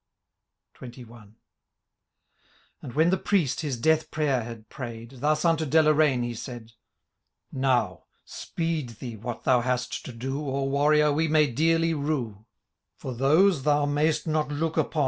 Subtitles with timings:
[0.73, 1.35] XXI.
[2.81, 6.71] And when the priest his death piayer had prayM, Thus unto Deloraine he said:—^
[7.51, 10.39] Now, speed thee what thou hast to do.
[10.41, 12.47] Or, Warrior, we may dearly rue;
[12.97, 14.99] For those, thou may*st not look upon.